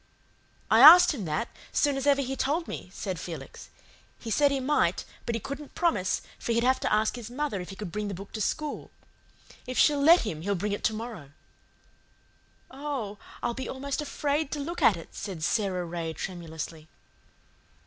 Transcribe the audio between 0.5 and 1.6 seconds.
"I asked him that,